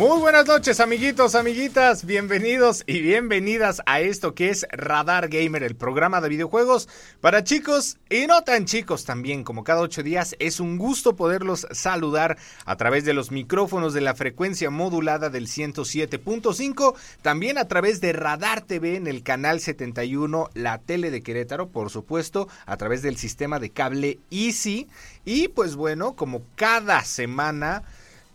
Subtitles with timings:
[0.00, 2.06] Muy buenas noches, amiguitos, amiguitas.
[2.06, 6.88] Bienvenidos y bienvenidas a esto que es Radar Gamer, el programa de videojuegos
[7.20, 9.44] para chicos y no tan chicos también.
[9.44, 14.00] Como cada ocho días, es un gusto poderlos saludar a través de los micrófonos de
[14.00, 20.48] la frecuencia modulada del 107.5, también a través de Radar TV en el canal 71,
[20.54, 24.88] la tele de Querétaro, por supuesto, a través del sistema de cable Easy.
[25.26, 27.82] Y pues bueno, como cada semana,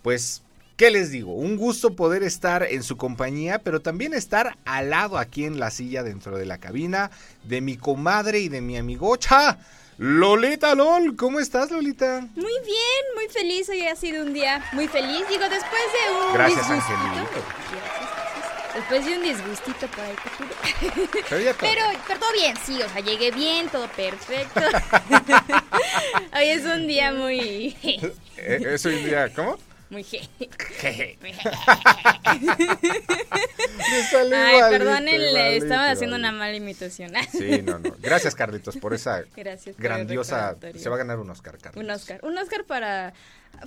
[0.04, 0.45] pues
[0.76, 1.32] ¿Qué les digo?
[1.32, 5.72] Un gusto poder estar en su compañía, pero también estar al lado aquí en la
[5.72, 7.12] silla dentro de la cabina
[7.44, 9.58] de mi comadre y de mi amigocha.
[9.98, 12.28] Lolita LOL, ¿cómo estás Lolita?
[12.36, 16.34] Muy bien, muy feliz, hoy ha sido un día muy feliz, digo, después de un
[16.34, 17.42] Gracias Angelito.
[18.76, 20.16] Después de un disgustito por ahí
[21.30, 24.60] Pero, pero todo bien, sí, o sea, llegué bien, todo perfecto.
[26.36, 27.78] hoy es un día muy...
[27.82, 29.58] Eh, ¿Es un día, cómo?
[29.90, 30.28] Muy je.
[34.36, 37.12] Ay, perdónenle, estaba haciendo una mala imitación.
[37.32, 37.96] Sí, no, no.
[38.00, 39.24] Gracias, Carlitos, por esa
[39.78, 40.56] grandiosa.
[40.78, 41.84] Se va a ganar un Oscar, Carlitos.
[41.84, 42.20] Un Oscar.
[42.24, 43.14] Un Oscar para.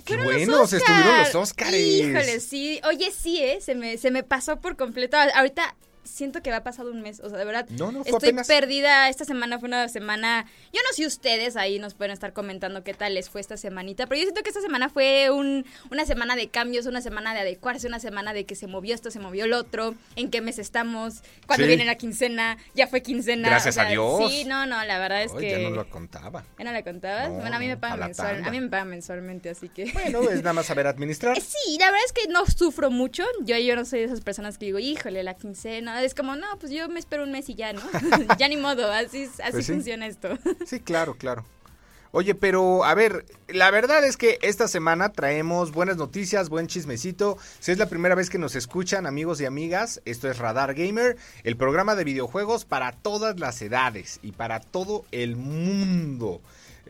[0.05, 1.73] Qué buenos estuvieron los Oscars.
[1.73, 2.79] Híjole, sí.
[2.87, 3.59] Oye, sí, ¿eh?
[3.61, 5.17] Se me, se me pasó por completo.
[5.35, 7.19] Ahorita siento que va pasado un mes.
[7.19, 9.09] O sea, de verdad, no, no, estoy perdida.
[9.09, 10.45] Esta semana fue una semana.
[10.73, 14.07] Yo no sé ustedes, ahí nos pueden estar comentando qué tal les fue esta semanita.
[14.07, 17.41] Pero yo siento que esta semana fue un, una semana de cambios, una semana de
[17.41, 20.59] adecuarse, una semana de que se movió esto, se movió el otro, en qué mes
[20.59, 23.49] estamos, cuando viene la quincena, ya fue quincena.
[23.49, 24.29] Gracias a Dios.
[24.29, 25.51] Sí, no, no, la verdad es que.
[25.51, 26.43] Ya no lo contaba.
[26.57, 27.29] ¿Ya no le contabas?
[27.31, 29.91] bueno, a mí me pagan mensual, a mí me pagan mensualmente, así que.
[29.99, 31.39] Bueno, es nada más saber administrar.
[31.41, 33.23] sí, la verdad es que no sufro mucho.
[33.43, 35.88] Yo, yo no soy de esas personas que digo, híjole, la quincena.
[35.97, 37.81] Es como, no, pues yo me espero un mes y ya, ¿no?
[38.39, 40.37] ya ni modo, así, así pues funciona esto.
[40.65, 41.45] sí, claro, claro.
[42.11, 47.37] Oye, pero a ver, la verdad es que esta semana traemos buenas noticias, buen chismecito.
[47.59, 51.17] Si es la primera vez que nos escuchan, amigos y amigas, esto es Radar Gamer,
[51.43, 56.41] el programa de videojuegos para todas las edades y para todo el mundo.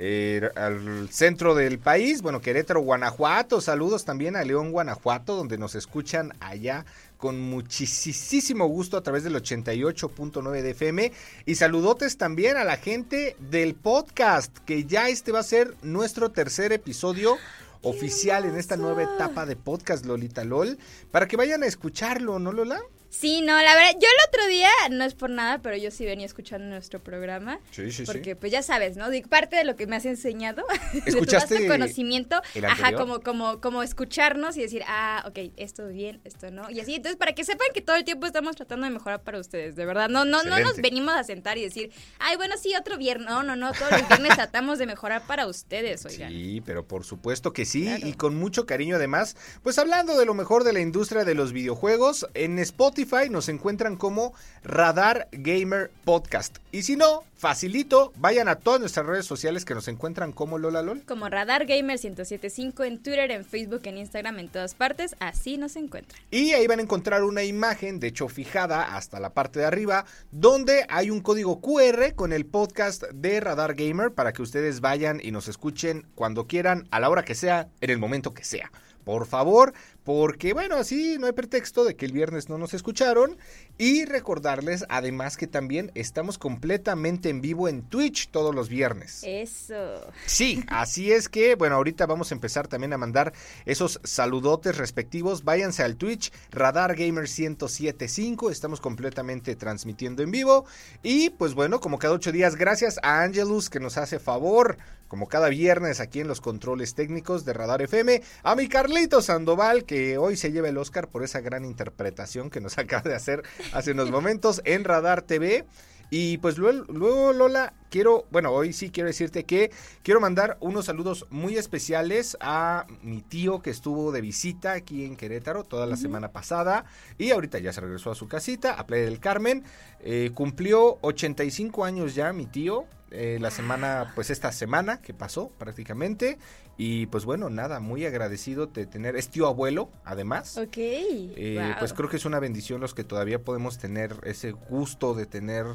[0.02, 5.76] Eh, al centro del país, bueno, Querétaro, Guanajuato, saludos también a León, Guanajuato, donde nos
[5.76, 6.86] escuchan allá
[7.20, 11.12] con muchísimo gusto a través del 88.9 de FM.
[11.46, 16.32] Y saludotes también a la gente del podcast, que ya este va a ser nuestro
[16.32, 17.36] tercer episodio
[17.82, 20.78] oficial en esta nueva etapa de podcast Lolita LOL,
[21.12, 22.82] para que vayan a escucharlo, ¿no, Lola?
[23.10, 26.06] Sí, no, la verdad, yo el otro día, no es por nada, pero yo sí
[26.06, 27.60] venía escuchando nuestro programa.
[27.72, 29.08] Sí, sí, porque, pues ya sabes, ¿no?
[29.28, 30.64] parte de lo que me has enseñado,
[31.06, 36.22] ¿Escuchaste de tu conocimiento, ajá, como, como, como escucharnos y decir, ah, ok, esto bien,
[36.24, 36.70] esto no.
[36.70, 39.40] Y así, entonces, para que sepan que todo el tiempo estamos tratando de mejorar para
[39.40, 40.08] ustedes, de verdad.
[40.08, 43.28] No, no, no nos venimos a sentar y decir, ay, bueno, sí, otro viernes.
[43.28, 46.32] No, no, no, todos los viernes tratamos de mejorar para ustedes, oigan.
[46.32, 49.36] Sí, pero por supuesto que sí, y con mucho cariño además.
[49.64, 52.99] Pues hablando de lo mejor de la industria de los videojuegos, en Spotify
[53.30, 56.58] nos encuentran como Radar Gamer Podcast.
[56.72, 60.82] Y si no, facilito, vayan a todas nuestras redes sociales que nos encuentran como Lola
[60.82, 61.04] LOL.
[61.08, 65.78] Como Radar Gamer 1075 en Twitter, en Facebook, en Instagram, en todas partes, así nos
[65.78, 66.22] encuentran.
[66.30, 70.06] Y ahí van a encontrar una imagen, de hecho fijada hasta la parte de arriba,
[70.32, 75.22] donde hay un código QR con el podcast de Radar Gamer para que ustedes vayan
[75.24, 78.72] y nos escuchen cuando quieran, a la hora que sea, en el momento que sea.
[79.06, 79.74] Por favor,
[80.10, 83.38] porque bueno, así no hay pretexto de que el viernes no nos escucharon.
[83.78, 89.22] Y recordarles además que también estamos completamente en vivo en Twitch todos los viernes.
[89.24, 90.02] Eso.
[90.26, 93.34] Sí, así es que, bueno, ahorita vamos a empezar también a mandar
[93.68, 95.44] esos saludotes respectivos.
[95.44, 100.66] Váyanse al Twitch, Radar Gamer 1075, estamos completamente transmitiendo en vivo.
[101.04, 104.80] Y pues bueno, como cada ocho días, gracias a Angelus que nos hace favor
[105.10, 109.84] como cada viernes aquí en los controles técnicos de Radar FM, a mi Carlito Sandoval,
[109.84, 113.44] que hoy se lleva el Oscar por esa gran interpretación que nos acaba de hacer
[113.74, 115.66] hace unos momentos en Radar TV.
[116.12, 120.86] Y pues luego, luego, Lola, quiero, bueno, hoy sí quiero decirte que quiero mandar unos
[120.86, 125.98] saludos muy especiales a mi tío que estuvo de visita aquí en Querétaro toda la
[125.98, 126.86] semana pasada
[127.20, 129.64] y ahorita ya se regresó a su casita, a Playa del Carmen.
[130.00, 132.88] Eh, cumplió 85 años ya mi tío.
[133.12, 136.38] Eh, la semana, pues esta semana que pasó prácticamente.
[136.78, 140.58] Y pues bueno, nada, muy agradecido de tener, es tío abuelo, además.
[140.58, 140.78] Ok.
[140.78, 141.76] Eh, Wow.
[141.80, 145.66] Pues creo que es una bendición los que todavía podemos tener ese gusto de tener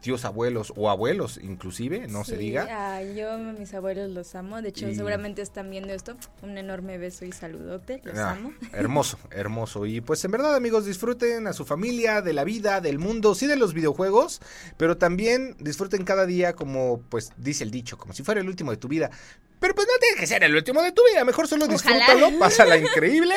[0.00, 2.96] tíos abuelos o abuelos inclusive, no se diga.
[2.96, 4.62] ay, yo a mis abuelos los amo.
[4.62, 6.16] De hecho, Y- seguramente están viendo esto.
[6.42, 8.00] Un enorme beso y saludote.
[8.04, 8.52] Los Ah, amo.
[8.72, 9.86] hermoso, hermoso.
[9.86, 13.46] Y pues en verdad amigos, disfruten a su familia, de la vida, del mundo, sí
[13.46, 14.40] de los videojuegos,
[14.76, 18.70] pero también disfruten cada día como pues dice el dicho, como si fuera el último
[18.70, 19.10] de tu vida.
[19.60, 22.76] Pero pues no tiene que ser el último de tu vida, mejor solo disfrútalo, pásala
[22.76, 23.34] increíble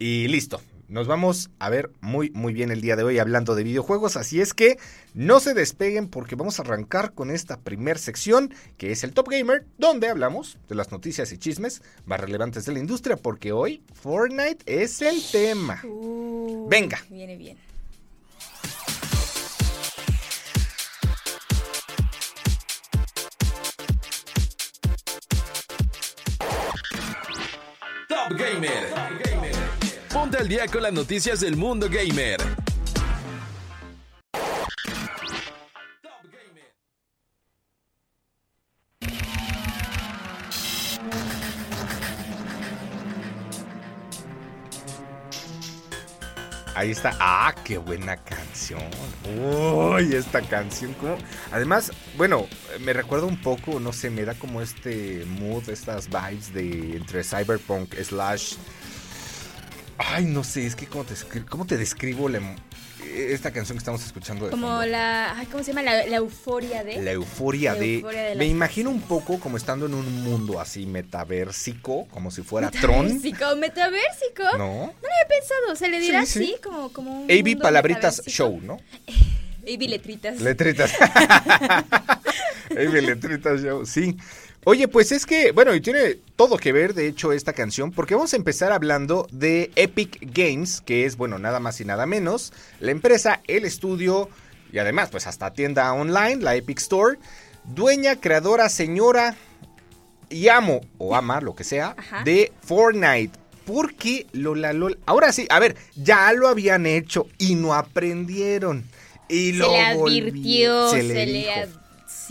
[0.00, 0.60] y listo.
[0.92, 4.42] Nos vamos a ver muy muy bien el día de hoy hablando de videojuegos, así
[4.42, 4.76] es que
[5.14, 9.30] no se despeguen porque vamos a arrancar con esta primer sección que es el Top
[9.30, 13.82] Gamer, donde hablamos de las noticias y chismes más relevantes de la industria, porque hoy
[13.94, 15.80] Fortnite es el tema.
[15.82, 17.00] Uh, Venga.
[17.08, 17.56] Viene bien.
[28.08, 29.31] Top Gamer.
[30.12, 32.38] Ponte al día con las noticias del mundo gamer.
[46.74, 47.16] Ahí está.
[47.18, 48.82] Ah, qué buena canción.
[49.24, 50.92] Uy, esta canción.
[50.94, 51.16] ¿cómo?
[51.52, 52.48] Además, bueno,
[52.80, 57.24] me recuerda un poco, no sé, me da como este mood, estas vibes de entre
[57.24, 58.56] cyberpunk slash...
[60.10, 61.14] Ay, no sé, es que cómo te,
[61.48, 62.56] cómo te describo la em-
[63.14, 64.86] esta canción que estamos escuchando de Como fondo?
[64.86, 65.36] la.
[65.36, 65.82] ay, ¿Cómo se llama?
[65.82, 67.02] La, la euforia de.
[67.02, 67.94] La euforia La de...
[67.96, 72.30] euforia de la me imagino un poco como estando en un mundo así metaversico, como
[72.30, 73.06] si fuera Tron.
[73.58, 74.44] Metaversico.
[74.56, 74.58] No.
[74.58, 74.82] ¿No?
[74.84, 75.76] había pensado.
[75.76, 76.52] Se le dirá Sí, sí.
[76.54, 77.30] así, como, como un.
[77.30, 78.22] AB Palabritas.
[78.26, 78.78] Show, ¿no?
[79.66, 80.40] AB Letritas.
[80.40, 80.92] Letritas.
[82.70, 84.16] AB Letritas Show, sí.
[84.64, 88.14] Oye, pues es que, bueno, y tiene todo que ver, de hecho, esta canción, porque
[88.14, 92.52] vamos a empezar hablando de Epic Games, que es, bueno, nada más y nada menos,
[92.78, 94.28] la empresa, el estudio
[94.72, 97.18] y además, pues hasta tienda online, la Epic Store,
[97.64, 99.34] dueña, creadora, señora
[100.30, 102.22] y amo, o ama, lo que sea, Ajá.
[102.24, 103.38] de Fortnite.
[103.66, 104.96] Porque Lola Lola.
[105.06, 108.84] Ahora sí, a ver, ya lo habían hecho y no aprendieron.
[109.28, 111.50] Y se lo le advirtió, se, le, dijo.
[111.52, 111.81] ad-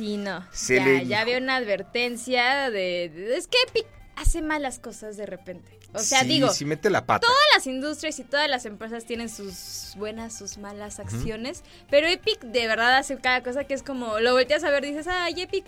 [0.01, 0.43] Sí, no.
[0.51, 5.15] Se ya, le ya había una advertencia de, de- Es que Epic hace malas cosas
[5.15, 5.77] de repente.
[5.93, 7.27] O sea, Sí, digo, sí mete la pata.
[7.27, 12.39] todas las industrias y todas las empresas tienen sus buenas, sus malas acciones, pero Epic
[12.41, 15.65] de verdad hace cada cosa que es como, lo volteas a ver dices, ay, Epic,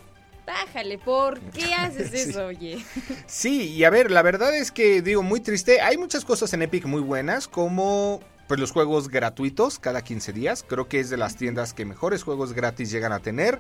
[0.47, 2.29] bájale, ¿por qué haces Sí.
[2.31, 2.83] eso, oye?
[3.27, 5.81] Sí, y a ver, la verdad es que digo muy triste.
[5.81, 10.65] Hay muchas cosas en Epic muy buenas, como pues los juegos gratuitos cada 15 días.
[10.67, 13.59] Creo que es de las tiendas que mejores juegos gratis llegan a tener.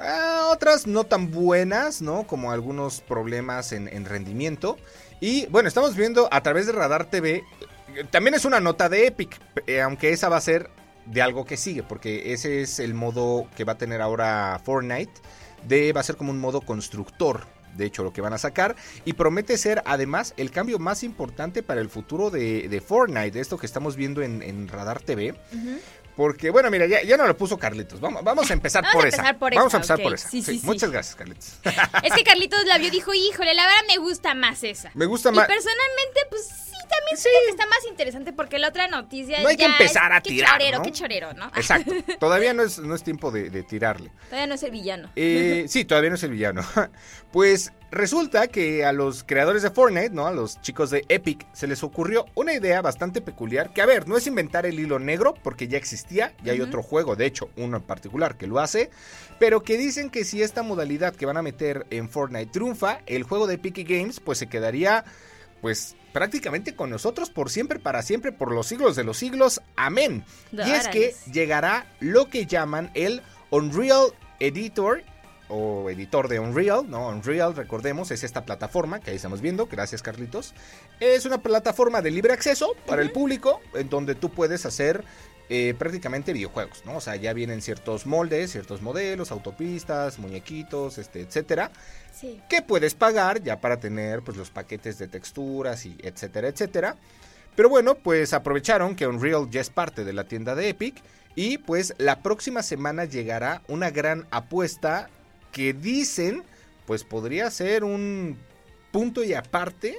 [0.00, 2.26] Ah, otras no tan buenas, ¿no?
[2.26, 4.78] Como algunos problemas en, en rendimiento.
[5.20, 7.44] Y bueno, estamos viendo a través de Radar TV.
[7.94, 10.70] eh, También es una nota de Epic, eh, aunque esa va a ser
[11.04, 15.12] de algo que sigue, porque ese es el modo que va a tener ahora Fortnite.
[15.68, 17.42] De, va a ser como un modo constructor,
[17.76, 18.76] de hecho, lo que van a sacar.
[19.04, 23.58] Y promete ser además el cambio más importante para el futuro de, de Fortnite, esto
[23.58, 25.34] que estamos viendo en, en Radar TV.
[26.16, 28.00] Porque, bueno, mira, ya, ya no lo puso Carlitos.
[28.00, 29.16] Vamos, vamos a empezar Vamos por a esa.
[29.18, 30.28] empezar por vamos esa, a empezar por esa.
[30.28, 30.66] Sí, sí, sí.
[30.66, 31.54] Muchas gracias, Carlitos.
[32.02, 34.90] Es que Carlitos la vio y dijo, híjole, la verdad me gusta más esa.
[34.94, 35.46] Me gusta Y más.
[35.46, 39.56] personalmente, pues sí, también siento que está más interesante porque la otra noticia No hay
[39.56, 40.84] que empezar es- a qué tirar, chorero, ¿no?
[40.84, 41.46] qué chorero, ¿no?
[41.56, 41.92] Exacto.
[42.18, 44.10] Todavía no es, no es tiempo de, de tirarle.
[44.26, 45.10] Todavía no es el villano.
[45.16, 46.62] Eh, sí, todavía no es el villano.
[47.32, 50.26] Pues resulta que a los creadores de Fortnite, ¿no?
[50.26, 53.72] A los chicos de Epic, se les ocurrió una idea bastante peculiar.
[53.72, 56.82] Que a ver, no es inventar el hilo negro, porque ya existía, y hay otro
[56.82, 58.90] juego, de hecho, uno en particular que lo hace.
[59.38, 63.22] Pero que dicen que si esta modalidad que van a meter en Fortnite triunfa, el
[63.22, 65.04] juego de Epic Games, pues se quedaría.
[65.60, 69.60] Pues prácticamente con nosotros por siempre, para siempre, por los siglos de los siglos.
[69.76, 70.24] Amén.
[70.52, 75.02] Y es que llegará lo que llaman el Unreal Editor
[75.50, 77.08] o editor de Unreal, ¿no?
[77.08, 80.54] Unreal, recordemos, es esta plataforma que ahí estamos viendo, gracias Carlitos.
[81.00, 85.04] Es una plataforma de libre acceso para el público, en donde tú puedes hacer
[85.52, 86.96] eh, prácticamente videojuegos, ¿no?
[86.96, 91.72] O sea, ya vienen ciertos moldes, ciertos modelos, autopistas, muñequitos, este, etcétera,
[92.12, 92.40] Sí.
[92.48, 96.96] que puedes pagar ya para tener pues los paquetes de texturas y etcétera, etcétera.
[97.56, 101.02] Pero bueno, pues aprovecharon que Unreal ya es parte de la tienda de Epic
[101.36, 105.08] Y pues la próxima semana llegará una gran apuesta
[105.52, 106.42] que dicen,
[106.86, 108.36] pues podría ser un
[108.90, 109.98] punto y aparte,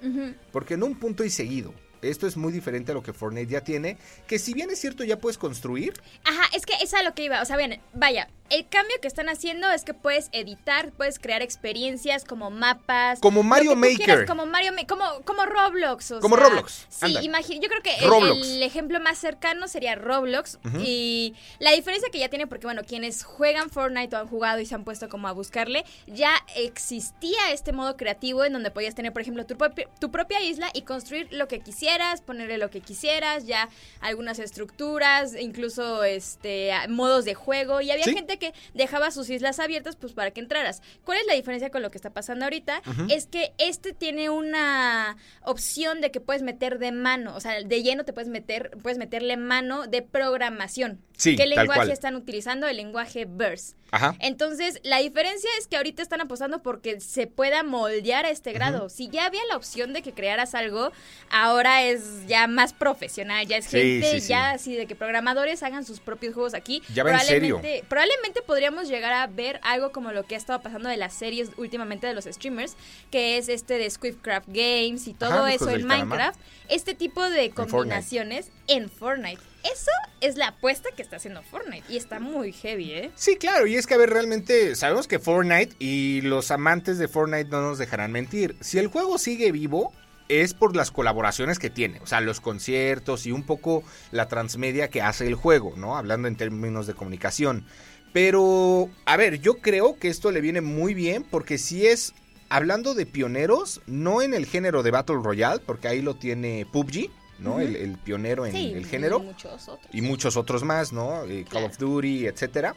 [0.51, 1.74] porque no un punto y seguido.
[2.01, 5.03] Esto es muy diferente a lo que Fortnite ya tiene, que si bien es cierto
[5.03, 5.93] ya puedes construir,
[6.24, 7.41] Ajá, es que es a lo que iba.
[7.41, 11.41] O sea, bien, vaya, el cambio que están haciendo es que puedes editar, puedes crear
[11.41, 13.20] experiencias como mapas.
[13.20, 13.98] Como Mario Maker.
[13.98, 16.12] quieras, como Mario Ma- como, como Roblox.
[16.12, 17.22] o Como sea, Roblox, Sí, anda.
[17.22, 20.60] imagi- yo creo que el- ejemplo más cercano sería Roblox.
[20.84, 24.65] Y la diferencia que ya tiene, porque bueno, quienes juegan Fortnite o han jugado y
[24.65, 29.13] se han puesto como a buscarle, ya existía este modo creativo en donde podías tener,
[29.13, 29.55] por ejemplo, tu,
[30.00, 33.70] tu propia isla y construir lo que quisieras, ponerle lo que quisieras, ya
[34.01, 37.81] algunas estructuras, incluso este modos de juego.
[37.81, 38.13] Y había Sí.
[38.13, 40.81] gente que dejaba sus islas abiertas pues para que entraras.
[41.05, 42.81] ¿Cuál es la diferencia con lo que está pasando ahorita?
[43.10, 47.83] Es que este tiene una opción de que puedes meter de mano, o sea, de
[47.83, 51.00] lleno te puedes meter, puedes meterle mano de programación.
[51.15, 52.67] Sí, ¿Qué lenguaje están utilizando?
[52.67, 53.75] El lenguaje Verse.
[53.91, 54.15] Ajá.
[54.19, 58.88] Entonces, la diferencia es que ahorita están apostando porque se pueda moldear a este grado.
[58.89, 60.91] Si ya había la opción de que crearas algo,
[61.29, 64.27] ahora es ya más profesional, ya es Sí, gente sí, sí.
[64.29, 66.81] ya así de que programadores hagan sus propios juegos aquí.
[66.93, 67.62] Ya va en serio.
[67.89, 71.50] Probablemente- podríamos llegar a ver algo como lo que ha estado pasando de las series
[71.57, 72.75] últimamente de los streamers,
[73.12, 75.86] que es este de Swiftcraft Games y todo Ajá, eso en.
[75.86, 76.39] Minecraft.
[76.69, 77.71] Este tipo de Fortnite.
[77.71, 79.41] combinaciones en Fortnite.
[79.63, 79.91] Eso
[80.22, 83.12] es la apuesta que está haciendo Fortnite y está muy heavy, ¿eh?
[83.15, 87.08] Sí, claro, y es que a ver, realmente sabemos que Fortnite y los amantes de
[87.08, 88.56] Fortnite no nos dejarán mentir.
[88.60, 89.94] Si el juego sigue vivo,
[90.30, 94.89] es por las colaboraciones que tiene, o sea, los conciertos y un poco la transmedia
[94.89, 95.98] que hace el juego, ¿no?
[95.98, 97.65] Hablando en términos de comunicación.
[98.13, 102.13] Pero, a ver, yo creo que esto le viene muy bien porque si es,
[102.50, 107.10] hablando de pioneros, no en el género de Battle Royale, porque ahí lo tiene PUBG,
[107.41, 107.60] ¿no?
[107.60, 109.89] El, el pionero en Sí, el género y muchos otros.
[109.93, 111.24] y muchos otros más, ¿no?
[111.25, 112.75] Eh, Call of Duty, etcétera.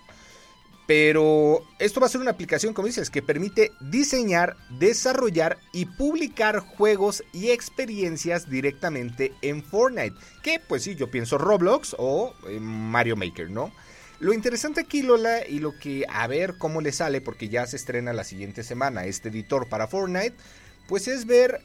[0.87, 6.59] Pero esto va a ser una aplicación, como dices, que permite diseñar, desarrollar y publicar
[6.59, 10.15] juegos y experiencias directamente en Fortnite.
[10.43, 13.73] Que, pues sí, yo pienso Roblox o eh, Mario Maker, ¿no?
[14.21, 17.77] Lo interesante aquí, Lola, y lo que a ver cómo le sale, porque ya se
[17.77, 20.35] estrena la siguiente semana este editor para Fortnite,
[20.87, 21.63] pues es ver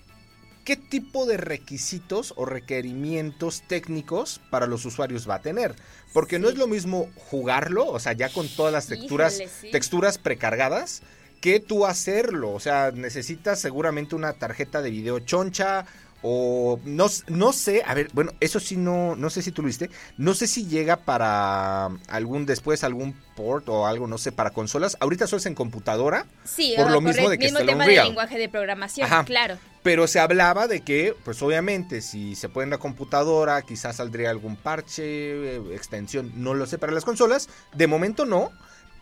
[0.70, 5.74] qué tipo de requisitos o requerimientos técnicos para los usuarios va a tener.
[6.14, 9.72] Porque no es lo mismo jugarlo, o sea, ya con todas las texturas, Híjole, sí.
[9.72, 11.02] texturas precargadas,
[11.42, 12.52] que tú hacerlo.
[12.52, 15.88] O sea, necesitas seguramente una tarjeta de video choncha.
[16.22, 19.68] O no, no sé, a ver, bueno, eso sí no, no sé si tú lo
[19.68, 24.50] viste, no sé si llega para algún después, algún port o algo, no sé, para
[24.52, 24.98] consolas.
[25.00, 27.86] Ahorita solo es en computadora, Sí, por lo mismo el de que mismo está tema
[27.86, 28.06] Unreal.
[28.08, 29.24] lenguaje de programación, Ajá.
[29.24, 29.58] claro.
[29.84, 34.30] Pero se hablaba de que, pues obviamente, si se puede en la computadora, quizás saldría
[34.30, 35.04] algún parche,
[35.56, 37.50] eh, extensión, no lo sé, para las consolas.
[37.74, 38.52] De momento no,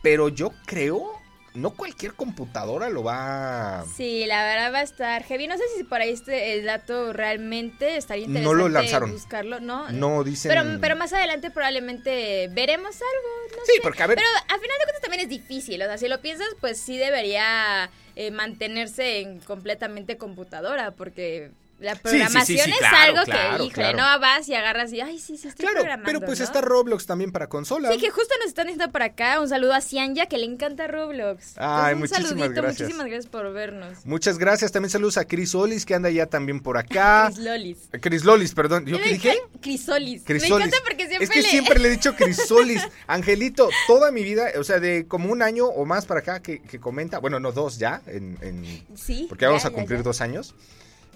[0.02, 1.12] pero yo creo,
[1.54, 3.84] no cualquier computadora lo va...
[3.96, 5.48] Sí, la verdad va a estar heavy.
[5.48, 9.12] No sé si por ahí este el dato realmente estaría No interesante lo lanzaron.
[9.12, 9.90] buscarlo, ¿no?
[9.90, 10.50] No dicen...
[10.50, 13.80] Pero, pero más adelante probablemente veremos algo, no Sí, sé.
[13.82, 16.20] porque a ver, Pero a final de cuentas también es difícil, o sea, si lo
[16.20, 22.70] piensas, pues sí debería eh, mantenerse en completamente computadora, porque la sí, sí, programación sí,
[22.72, 23.98] es claro, algo claro, que, híjole, claro.
[23.98, 26.44] no vas y agarras y, ay, sí, sí, estoy claro, programando, pero pues ¿no?
[26.44, 27.92] está Roblox también para consola.
[27.92, 30.86] Sí, que justo nos están diciendo por acá un saludo a Cianya, que le encanta
[30.88, 31.54] Roblox.
[31.56, 32.80] Ay, Entonces, un muchísimas saludito, gracias.
[32.80, 34.06] muchísimas gracias por vernos.
[34.06, 37.26] Muchas gracias, también saludos a Chris Olis, que anda ya también por acá.
[37.32, 37.78] Chris Lolis.
[38.00, 39.38] Chris Lolis, perdón, ¿yo qué dije?
[39.60, 40.22] Crisolis.
[40.24, 40.50] Crisolis.
[40.50, 41.48] Me encanta porque siempre es que le...
[41.48, 42.82] siempre le he dicho Crisolis.
[43.06, 46.60] Angelito, toda mi vida, o sea, de como un año o más para acá que,
[46.60, 49.26] que comenta, bueno, no dos ya, en, en- Sí.
[49.28, 50.02] porque vamos ya, a ya, cumplir ya.
[50.04, 50.54] dos años.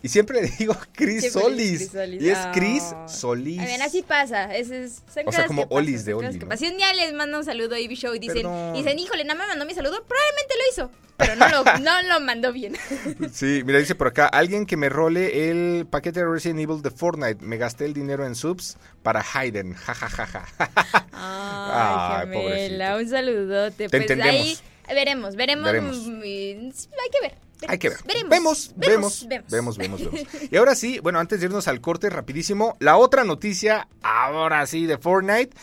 [0.02, 1.78] Y siempre le digo Chris Solis.
[1.90, 2.22] Crisolis.
[2.22, 2.52] Y es Ah.
[2.54, 3.60] Chris Solis.
[3.60, 4.54] A ver, así pasa.
[4.54, 6.40] Es, es- son O sea, como pasan, Olis de Oli.
[6.56, 8.74] Si un día les manda un saludo a Ivy Show y dicen, Perdón.
[8.74, 10.90] dicen, híjole, no me mandó mi saludo, probablemente lo hizo.
[11.18, 12.76] Pero no lo, no lo mandó bien.
[13.32, 16.90] Sí, mira, dice por acá, alguien que me role el paquete de Resident Evil de
[16.90, 17.44] Fortnite.
[17.44, 19.74] Me gasté el dinero en subs para Hayden.
[19.74, 20.44] Ja, ja, ja, ja.
[21.12, 23.88] Ay, Ay, gemela, un saludote.
[23.88, 24.34] Te pues entendemos.
[24.34, 24.58] ahí
[24.94, 25.64] veremos, veremos.
[25.64, 25.96] Veremos.
[26.06, 27.34] mm, hay que ver.
[27.68, 27.98] Hay que ver.
[28.04, 28.30] Veremos.
[28.30, 30.24] Vemos, vemos, vemos, vemos, vemos.
[30.50, 34.86] Y ahora sí, bueno, antes de irnos al corte rapidísimo, la otra noticia, ahora sí,
[34.86, 35.56] de Fortnite.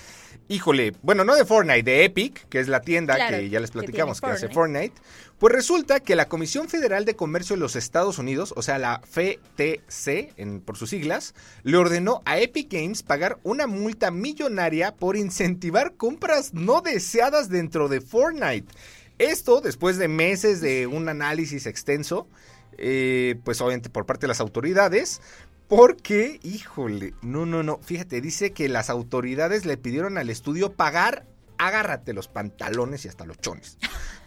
[0.51, 4.19] Híjole, bueno, no de Fortnite, de Epic, que es la tienda que ya les platicamos
[4.19, 4.95] que, hace Fortnite.
[5.37, 8.99] Pues resulta que la Comisión Federal de Comercio de los Estados Unidos, o sea, la
[9.05, 15.15] FTC en, por sus siglas, le ordenó a Epic Games pagar una multa millonaria por
[15.15, 18.73] incentivar compras no deseadas dentro de Fortnite.
[19.19, 22.27] Esto después de meses de un análisis extenso,
[22.77, 25.19] eh, pues obviamente por parte de las autoridades.
[25.67, 27.77] Porque, híjole, no, no, no.
[27.77, 31.27] Fíjate, dice que las autoridades le pidieron al estudio pagar,
[31.59, 33.77] agárrate los pantalones y hasta los chones.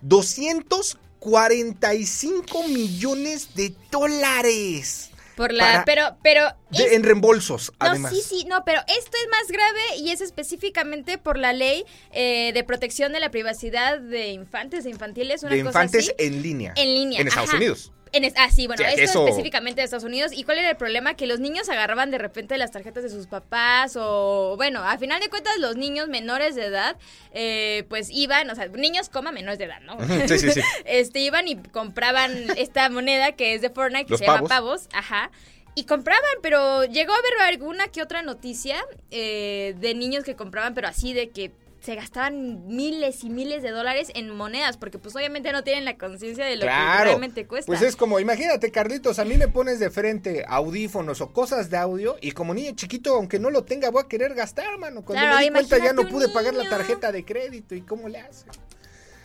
[0.03, 5.11] 245 millones de dólares.
[5.43, 8.13] Por la, Para- pero, pero De- es- en reembolsos, No, además.
[8.15, 12.53] sí, sí, no, pero esto es más grave y es específicamente por la ley eh,
[12.55, 16.15] de protección de la privacidad de infantes, de infantiles, una de cosa infantes así.
[16.27, 16.73] en línea.
[16.77, 17.57] En línea, En Estados ajá.
[17.59, 17.91] Unidos.
[18.13, 20.33] En es- ah, sí, bueno, esto eso- específicamente de Estados Unidos.
[20.35, 21.15] ¿Y cuál era el problema?
[21.15, 25.19] Que los niños agarraban de repente las tarjetas de sus papás o, bueno, a final
[25.21, 26.97] de cuentas los niños menores de edad,
[27.33, 29.97] eh, pues iban, o sea, niños coma menores de edad, ¿no?
[30.29, 30.61] Sí, sí, sí.
[30.85, 34.83] este, iban y compraban esta moneda que es de Fortnite, que Los se llama pavos.
[34.87, 35.31] pavos, ajá.
[35.75, 38.77] Y compraban, pero llegó a haber alguna que otra noticia
[39.11, 41.51] eh, de niños que compraban, pero así de que
[41.83, 45.99] se gastaban miles y miles de dólares en monedas, porque pues obviamente no tienen la
[45.99, 47.67] conciencia de lo que realmente cuesta.
[47.67, 51.77] Pues es como, imagínate, Carlitos, a mí me pones de frente audífonos o cosas de
[51.79, 55.05] audio y como niño chiquito, aunque no lo tenga, voy a querer gastar, mano.
[55.05, 58.09] Cuando Claro, me di cuenta ya no pude pagar la tarjeta de crédito y cómo
[58.09, 58.47] le hace.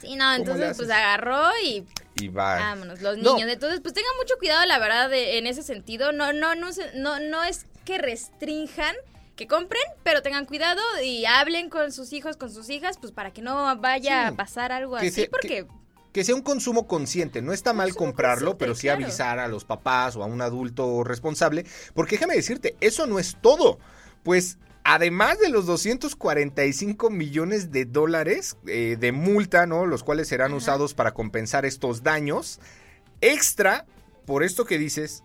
[0.01, 1.85] Sí, no, entonces pues agarró y
[2.19, 2.55] Y va.
[2.55, 3.35] vámonos, los No.
[3.35, 3.51] niños.
[3.51, 6.11] Entonces, pues tengan mucho cuidado, la verdad, de- en ese sentido.
[6.11, 8.95] No, no, no, no, no es que restrinjan
[9.37, 13.31] que compren, pero tengan cuidado y hablen con sus hijos, con sus hijas, pues para
[13.31, 14.33] que no vaya Sí.
[14.33, 15.65] a pasar algo Que así, porque
[16.11, 19.03] Que sea un consumo consciente, no está mal comprarlo, pero sí claro.
[19.05, 23.37] avisar a los papás o a un adulto responsable, porque déjame decirte, eso no es
[23.39, 23.77] todo,
[24.23, 29.85] pues además de los 245 millones de dólares eh, de multa, ¿no?
[29.85, 30.57] Los cuales serán Ajá.
[30.57, 32.59] usados para compensar estos daños,
[33.21, 33.85] extra,
[34.25, 35.23] por esto que dices,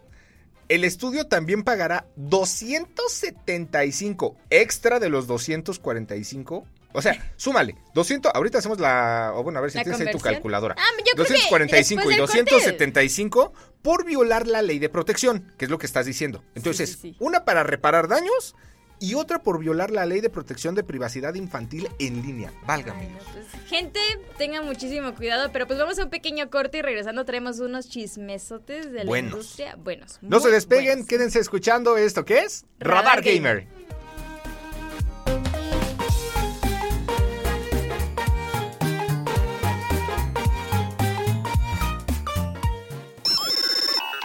[0.69, 6.67] el estudio también pagará 275 extra de los 245.
[6.95, 10.13] O sea, súmale, 200, ahorita hacemos la, o bueno, a ver si ¿La tienes ahí
[10.13, 10.75] tu calculadora.
[10.79, 14.91] Ah, yo creo que 245 y después del corte- 275 por violar la ley de
[14.91, 16.45] protección, que es lo que estás diciendo.
[16.55, 17.17] Entonces, sí, sí.
[17.19, 18.55] una para reparar daños
[19.03, 22.53] y otra por violar la ley de protección de privacidad infantil en línea.
[22.67, 23.09] Válgame.
[23.33, 23.99] Pues, gente,
[24.39, 28.93] tengan muchísimo cuidado, pero pues vamos a un pequeño corte y regresando traemos unos chismesotes
[28.93, 29.33] de la Buenos.
[29.33, 29.75] industria.
[29.75, 30.19] Buenos.
[30.23, 31.09] No se despeguen, buenos.
[31.09, 33.67] quédense escuchando esto que es Radar Radar Gamer.
[33.67, 33.83] Gamer.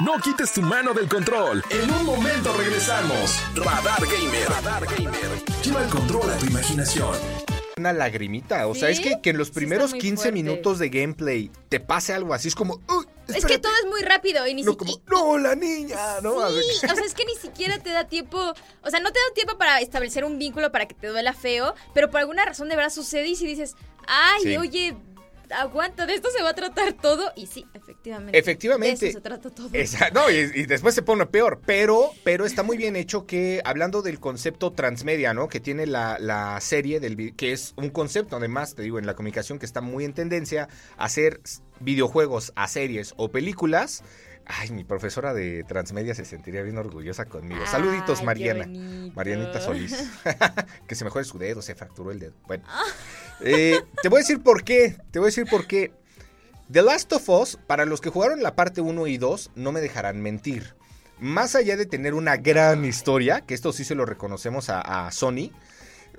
[0.08, 1.62] No quites tu mano del control.
[1.70, 3.42] En un momento regresamos.
[3.56, 4.48] Radar Gamer.
[4.48, 5.44] Radar Gamer.
[5.62, 7.14] Lleva el control a tu imaginación.
[7.76, 9.04] Una lagrimita, o sea, es ¿Sí?
[9.04, 10.32] que, que en los Sí primeros muy 15 fuerte.
[10.32, 12.76] minutos de gameplay te pase algo así, es como...
[12.88, 13.60] "Uy, Es que espérate".
[13.60, 15.02] todo es muy rápido y ni No, siquiera...
[15.10, 16.40] no, la niña, ¿no?
[16.52, 18.40] Sí, o sea, es que ni siquiera te da tiempo,
[18.82, 21.76] o sea, no te da tiempo para establecer un vínculo para que te duela feo,
[21.94, 23.76] pero por alguna razón de verdad sucede y si dices,
[24.08, 24.58] ay, Sí.
[24.58, 24.98] oye,
[25.52, 27.32] aguanta, de esto se va a tratar todo.
[27.36, 28.38] Y sí, efectivamente.
[28.38, 29.06] Efectivamente.
[29.06, 29.70] De eso se trata todo.
[29.74, 33.62] Esa- no, y, y después se pone peor, pero, pero está muy bien hecho que,
[33.66, 35.48] hablando del concepto transmedia, ¿no?
[35.48, 39.16] Que tiene la, la serie, del, que es un concepto, además, te digo, en la
[39.16, 41.42] comunicación que está muy en tendencia, hacer
[41.80, 44.04] videojuegos a series o películas.
[44.50, 47.66] Ay, mi profesora de transmedia se sentiría bien orgullosa conmigo.
[47.68, 48.66] Saluditos, Ay, Mariana.
[49.14, 50.10] Marianita Solís.
[50.88, 52.34] que se mejore su dedo, se fracturó el dedo.
[52.48, 52.64] Bueno.
[53.42, 54.98] Eh, te voy a decir por qué.
[55.12, 55.92] Te voy a decir por qué.
[56.72, 59.80] The Last of Us, para los que jugaron la parte 1 y 2, no me
[59.80, 60.76] dejarán mentir.
[61.20, 65.12] Más allá de tener una gran historia, que esto sí se lo reconocemos a, a
[65.12, 65.52] Sony,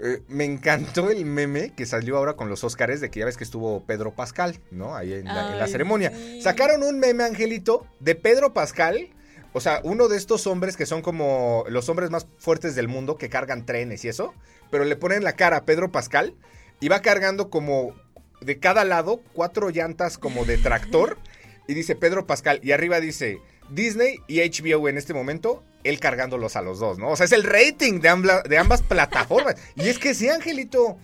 [0.01, 3.37] eh, me encantó el meme que salió ahora con los Óscares de que ya ves
[3.37, 4.97] que estuvo Pedro Pascal, ¿no?
[4.97, 6.11] Ahí en la, en la Ay, ceremonia.
[6.11, 6.41] sí.
[6.41, 9.11] Sacaron un meme, Angelito, de Pedro Pascal.
[9.53, 13.17] O sea, uno de estos hombres que son como los hombres más fuertes del mundo,
[13.17, 14.35] que cargan trenes y eso,
[14.71, 16.35] pero le ponen la cara a Pedro Pascal
[16.81, 17.95] y va cargando como
[18.41, 21.19] de cada lado cuatro llantas como de tractor
[21.67, 26.57] y dice Pedro Pascal y arriba dice Disney y HBO en este momento, él cargándolos
[26.57, 27.11] a los dos, ¿no?
[27.11, 29.57] O sea, es el rating de, de ambas plataformas.
[29.77, 30.99] Y es que sí, Angelito.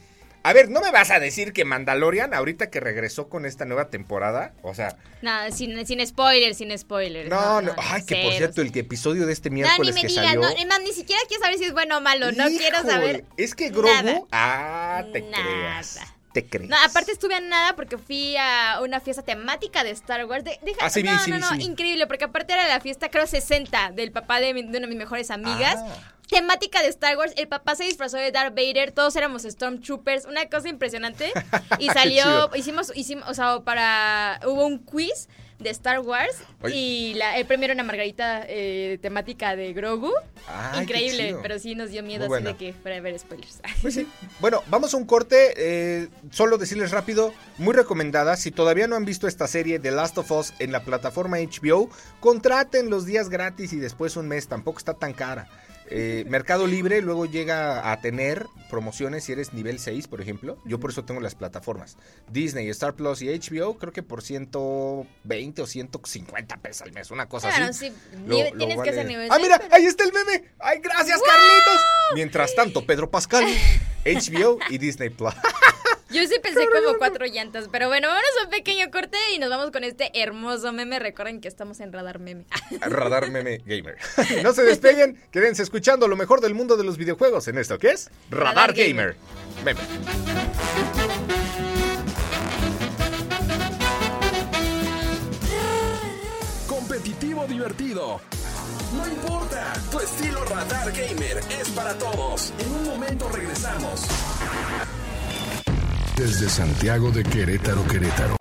[0.46, 3.88] A ver, no me vas a decir que Mandalorian, ahorita que regresó con esta nueva
[3.88, 7.30] temporada, o sea, Nada, sin, sin spoilers, sin spoilers.
[7.30, 8.66] no, no, ay, que por cero, cierto, sí.
[8.68, 10.42] el que episodio de este No, ni miércoles me que digas, salió.
[10.42, 13.24] no, ni siquiera quiero saber si es bueno o malo, no quiero saber.
[13.38, 14.20] Es que Grogu, nada.
[14.32, 15.42] ah, te Nada.
[15.44, 15.98] creas.
[16.34, 16.68] Te creas.
[16.68, 20.44] No, aparte estuve a nada porque fui a una fiesta temática de Star Wars.
[20.44, 21.64] De, deja- Ah, sí no, sí no, no, sí vi.
[21.64, 24.86] increíble, porque aparte era la fiesta, creo, 60 del papá de, mi- de una de
[24.88, 25.76] mis mejores amigas.
[25.78, 26.13] Ah.
[26.34, 30.44] Temática de Star Wars, el papá se disfrazó de Darth Vader, todos éramos Stormtroopers, una
[30.48, 31.30] cosa impresionante.
[31.78, 35.28] Y salió, hicimos, hicimos, o sea, para, hubo un quiz
[35.60, 36.74] de Star Wars Oye.
[36.76, 40.12] y la, el premio era una margarita eh, temática de Grogu.
[40.48, 42.50] Ay, Increíble, pero sí nos dio miedo Muy así buena.
[42.50, 43.60] de que fuera a ver spoilers.
[43.80, 44.06] Pues sí.
[44.40, 45.54] Bueno, vamos a un corte.
[45.56, 48.36] eh, solo decirles rápido, muy recomendada.
[48.36, 51.88] Si todavía no han visto esta serie The Last of Us en la plataforma HBO,
[52.18, 54.48] contraten los días gratis y después un mes.
[54.48, 55.48] Tampoco está tan cara.
[55.90, 60.58] Eh, Mercado Libre luego llega a tener promociones si eres nivel 6, por ejemplo.
[60.64, 61.96] Yo por eso tengo las plataformas.
[62.30, 67.28] Disney, Star Plus y HBO, creo que por 120 o 150 pesos al mes, una
[67.28, 67.90] cosa Claro, así.
[67.90, 67.94] sí,
[68.26, 70.44] Lo- tienes que ser nivel Ah, seis, mira, pero- ahí está el meme.
[70.58, 71.86] Ay, gracias, Carlitos.
[72.14, 73.44] Mientras tanto, Pedro Pascal,
[74.04, 75.34] HBO y Disney Plus.
[76.14, 79.50] Yo sí pensé como cuatro llantas, pero bueno, vámonos a un pequeño corte y nos
[79.50, 81.00] vamos con este hermoso meme.
[81.00, 82.44] Recuerden que estamos en Radar Meme.
[82.80, 83.96] Radar Meme Gamer.
[84.44, 87.90] No se despeguen, quédense escuchando lo mejor del mundo de los videojuegos en esto que
[87.90, 89.16] es Radar, Radar Gamer.
[89.64, 89.76] Gamer.
[89.76, 90.84] Meme.
[96.68, 98.20] Competitivo divertido.
[98.96, 102.52] No importa, tu estilo Radar Gamer es para todos.
[102.58, 104.02] En un momento regresamos.
[106.16, 108.36] Desde Santiago de Querétaro, Querétaro.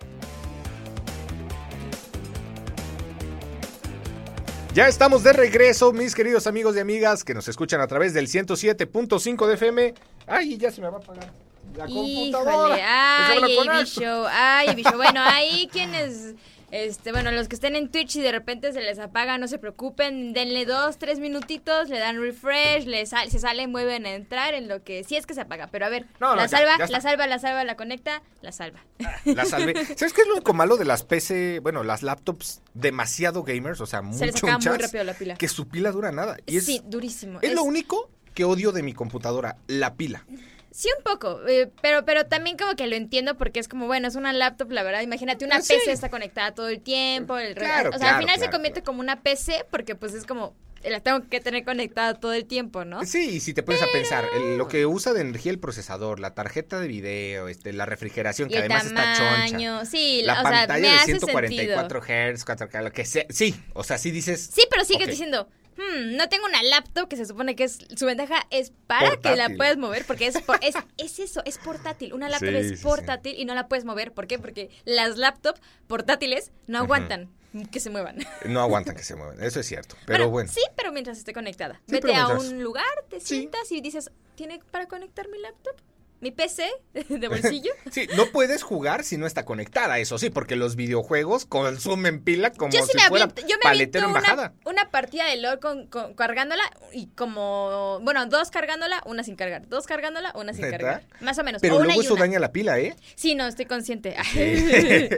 [4.76, 8.28] Ya estamos de regreso, mis queridos amigos y amigas que nos escuchan a través del
[8.28, 9.94] 107.5 de FM.
[10.28, 11.32] Ay, ya se me va a apagar
[11.76, 12.76] la computadora.
[12.78, 13.86] Híjole, ay.
[13.86, 14.96] Show, ay, Show.
[14.96, 16.36] Bueno, ahí quienes,
[16.76, 19.60] este, bueno, los que estén en Twitch y de repente se les apaga, no se
[19.60, 24.56] preocupen, denle dos, tres minutitos, le dan refresh, le sal- se sale, mueven a entrar
[24.56, 26.58] en lo que, sí es que se apaga, pero a ver, No, no, la ya,
[26.58, 28.80] salva, ya la salva, la salva, la conecta, la salva.
[29.26, 29.74] La salvé.
[29.98, 33.86] ¿Sabes qué es lo único malo de las PC, bueno, las laptops demasiado gamers, o
[33.86, 35.36] sea, muy Se les acaba muy rápido la pila.
[35.36, 36.38] Que su pila dura nada.
[36.48, 37.40] Y es, sí, durísimo.
[37.44, 40.26] es lo único que odio de mi computadora, la pila.
[40.74, 44.08] Sí, un poco, eh, pero, pero también como que lo entiendo porque es como, bueno,
[44.08, 45.76] es una laptop, la verdad, imagínate, una Ah, sí.
[45.76, 48.82] PC está conectada todo el tiempo, el Claro, o sea, claro, al final se convierte
[48.82, 52.86] como una PC porque pues es como, la tengo que tener conectada todo el tiempo,
[52.86, 53.06] ¿no?
[53.06, 56.20] Sí, y si te pones a pensar, el- lo que usa de energía el procesador,
[56.20, 59.86] la tarjeta de video, este, la refrigeración, que Y el además está choncha.
[59.86, 63.26] sí, La o sea, pantalla me de hace 144 Hz, 4K, lo que sea.
[63.30, 64.50] Sí, o sea, sí dices.
[64.52, 68.06] Sí, pero sigues diciendo, "Hmm, no tengo una laptop que se supone que es su
[68.06, 72.14] ventaja es para que la puedas mover porque es, por- es es eso, es portátil.
[72.14, 72.84] Una laptop Sí, es sí, sí.
[72.84, 74.40] portátil y no la puedes mover, ¿por qué?
[74.40, 77.30] Porque las laptops portátiles no aguantan
[77.72, 78.18] que se muevan.
[78.46, 79.96] No aguantan que se muevan, eso es cierto.
[80.06, 80.50] Pero bueno.
[80.52, 81.80] Sí, pero mientras esté conectada.
[81.88, 85.76] Vete a un lugar, te sientas y dices, ¿tiene para conectar mi laptop?
[86.24, 86.64] ¿Mi PC
[87.10, 87.72] de bolsillo?
[87.92, 92.52] Sí, no puedes jugar si no está conectada, eso sí, porque los videojuegos consumen pila
[92.54, 94.54] como yo sí si me fuera aviento, yo me paletero en bajada.
[94.64, 99.36] una, una partida de LOL con, con- cargándola y como, bueno, dos cargándola, una sin
[99.36, 99.68] cargar.
[99.68, 101.06] Dos cargándola, una sin cargar.
[101.20, 101.62] Más o menos.
[101.62, 102.22] Pero o luego eso una.
[102.24, 102.96] daña la pila, ¿eh?
[103.16, 104.16] Sí, no, estoy consciente.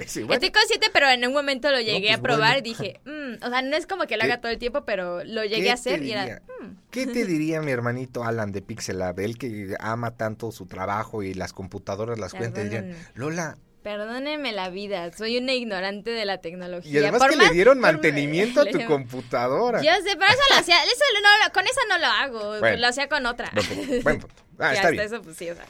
[0.07, 0.33] Sí, bueno.
[0.33, 2.57] Estoy consciente, pero en un momento lo llegué pues a probar bueno.
[2.57, 4.85] y dije, mm, o sea, no es como que lo ¿Qué- haga todo el tiempo,
[4.85, 6.65] pero lo llegué ¿Qué a hacer y era, mm.
[6.91, 9.19] ¿Qué te diría mi hermanito Alan de Pixel Lab?
[9.19, 12.95] Él que ama tanto su trabajo y las computadoras las cuentas, dirían.
[13.13, 16.91] Lola, Perdónenme la vida, soy una ignorante de la tecnología.
[16.91, 19.79] y además Por que más- le dieron por- mantenimiento a tu computadora.
[19.83, 22.77] Yo sé, pero eso lo hacía, eso no, con esa no lo hago, Bueno.
[22.77, 23.51] lo hacía con otra.
[23.53, 24.35] Buen punto, buen punto.
[24.57, 25.03] Ah, está bien.
[25.03, 25.65] eso, pues sí, o sea.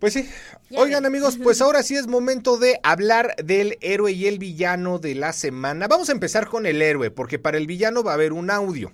[0.00, 0.28] Pues sí.
[0.68, 4.98] Ya Oigan amigos, pues ahora sí es momento de hablar del héroe y el villano
[4.98, 5.88] de la semana.
[5.88, 8.92] Vamos a empezar con el héroe, porque para el villano va a haber un audio.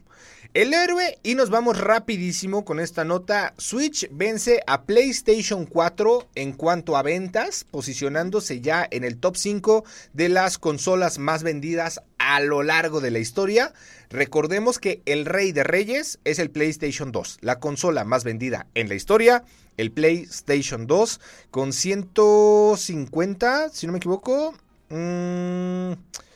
[0.57, 6.53] El héroe, y nos vamos rapidísimo con esta nota, Switch vence a PlayStation 4 en
[6.55, 12.41] cuanto a ventas, posicionándose ya en el top 5 de las consolas más vendidas a
[12.41, 13.75] lo largo de la historia.
[14.09, 18.89] Recordemos que el rey de reyes es el PlayStation 2, la consola más vendida en
[18.89, 19.45] la historia,
[19.77, 24.55] el PlayStation 2, con 150, si no me equivoco,
[24.89, 25.93] mm,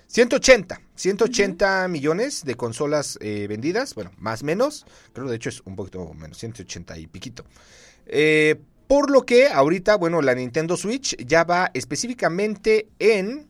[0.09, 5.75] 180, 180 millones de consolas eh, vendidas, bueno, más menos, creo de hecho es un
[5.75, 7.45] poquito menos, 180 y piquito.
[8.07, 13.47] Eh, por lo que ahorita, bueno, la Nintendo Switch ya va específicamente en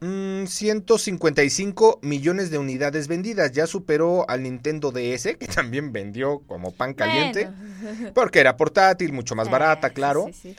[0.00, 3.52] mm, 155 millones de unidades vendidas.
[3.52, 7.48] Ya superó al Nintendo DS, que también vendió como pan caliente.
[7.48, 8.12] Bueno.
[8.14, 10.26] Porque era portátil, mucho más barata, claro.
[10.26, 10.56] sí, sí.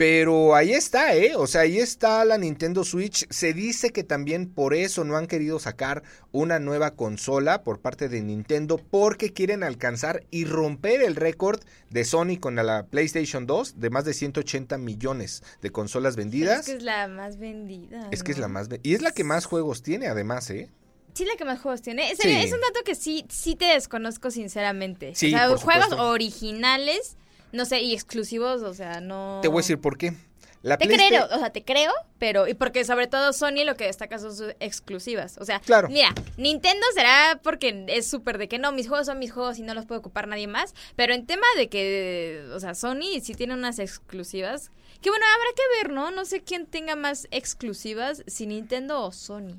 [0.00, 1.32] Pero ahí está, ¿eh?
[1.36, 3.26] O sea, ahí está la Nintendo Switch.
[3.28, 8.08] Se dice que también por eso no han querido sacar una nueva consola por parte
[8.08, 11.60] de Nintendo, porque quieren alcanzar y romper el récord
[11.90, 16.60] de Sony con la PlayStation 2 de más de 180 millones de consolas Pero vendidas.
[16.60, 18.08] Es que es la más vendida.
[18.10, 18.70] Es que es la más...
[18.82, 20.70] Y es la que más juegos tiene, además, ¿eh?
[21.12, 22.10] Sí, la que más juegos tiene.
[22.10, 22.30] Es, Sí.
[22.30, 25.12] es un dato que sí, sí te desconozco sinceramente.
[25.14, 26.08] Sí, o sea, por juegos supuesto.
[26.08, 27.18] originales,
[27.52, 29.40] no sé, y exclusivos, o sea, no.
[29.42, 30.14] Te voy a decir por qué.
[30.62, 33.86] La Te creo, o sea, te creo, pero y porque sobre todo Sony lo que
[33.86, 35.38] destaca son sus exclusivas.
[35.38, 35.88] O sea, Claro.
[35.88, 39.62] mira, Nintendo será porque es súper de que no, mis juegos son mis juegos y
[39.62, 40.74] no los puede ocupar nadie más.
[40.96, 44.70] Pero en tema de que, o sea, Sony sí tiene unas exclusivas.
[45.00, 46.10] Que bueno, habrá que ver, ¿no?
[46.10, 49.56] No sé quién tenga más exclusivas, si Nintendo o Sony.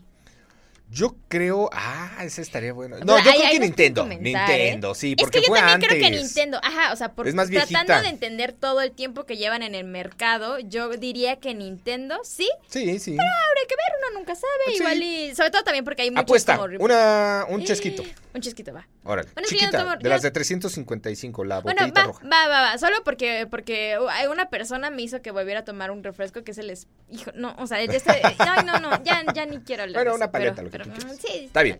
[0.93, 1.69] Yo creo.
[1.71, 2.97] Ah, ese estaría bueno.
[2.99, 4.07] No, Pero yo creo que Nintendo.
[4.11, 4.17] ¿eh?
[4.19, 5.89] Nintendo, sí, Es porque que yo fue también antes.
[5.89, 9.25] creo que Nintendo, ajá, o sea, por, Es más tratando de entender todo el tiempo
[9.25, 13.11] que llevan en el mercado, yo diría que Nintendo sí, Sí, sí.
[13.13, 14.73] habrá que ver, uno nunca sabe, Sí.
[14.75, 16.57] igual y sobre todo también porque hay muchos Apuesta.
[16.57, 18.03] como Una, un chesquito.
[18.33, 18.85] Un chesquito, va.
[19.03, 19.29] Órale.
[19.33, 19.83] Bueno, es que yo no Chiquita.
[19.95, 22.23] tomo- de las de 355, la Bueno, botellita va, roja.
[22.27, 25.89] va, va, va, solo porque porque hay una persona me hizo que volviera a tomar
[25.91, 29.23] un refresco que es el es- hijo, no, o sea, este, no, no, no, ya,
[29.33, 31.17] ya ni quiero hablar Bueno, una paleta, pero- lo que pero, tú quieras.
[31.21, 31.79] sí, Está bien.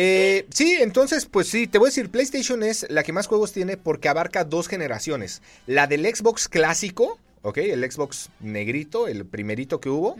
[0.00, 3.52] Eh, sí, entonces, pues sí, te voy a decir, PlayStation es la que más juegos
[3.52, 5.42] tiene porque abarca dos generaciones.
[5.66, 7.58] La del Xbox clásico, ¿ok?
[7.58, 10.16] El Xbox negrito, el primerito que hubo.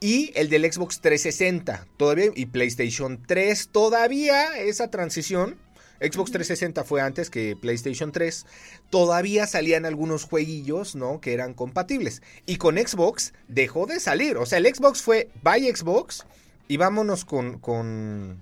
[0.00, 5.56] Y el del Xbox 360, todavía, y PlayStation 3, todavía esa transición.
[6.00, 8.44] Xbox 360 fue antes que PlayStation 3.
[8.90, 11.20] Todavía salían algunos jueguillos, ¿no?
[11.20, 12.20] Que eran compatibles.
[12.46, 14.36] Y con Xbox dejó de salir.
[14.36, 16.26] O sea, el Xbox fue by Xbox
[16.68, 17.58] y vámonos con.
[17.58, 18.40] con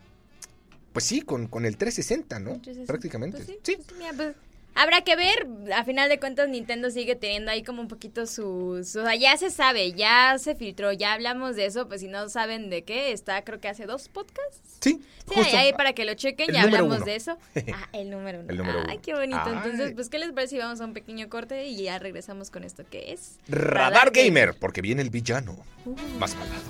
[0.92, 2.50] pues sí, con, con el 360, ¿no?
[2.52, 3.38] Entonces, Prácticamente.
[3.38, 3.76] pues sí, sí.
[3.76, 4.35] pues mira, pues,
[4.74, 8.94] habrá que ver, a final de cuentas Nintendo sigue teniendo ahí como un poquito sus,
[8.96, 12.28] o sea, ya se sabe, ya se filtró, ya hablamos de eso, pues si no
[12.28, 14.61] saben de qué, está creo que hace dos podcasts.
[14.80, 15.56] Sí, Sí, justo.
[15.56, 17.04] ahí para que lo chequen, El ya hablamos uno.
[17.06, 17.38] de eso.
[17.72, 18.50] Ah, el número uno.
[18.50, 19.00] El número Ay, uno.
[19.02, 19.40] qué bonito.
[19.44, 19.52] Ay.
[19.54, 22.64] Entonces, pues, ¿qué les parece si vamos a un pequeño corte y ya regresamos con
[22.64, 23.38] esto que es?
[23.48, 25.56] Radar Gamer, porque viene el villano
[26.18, 26.61] más malvado.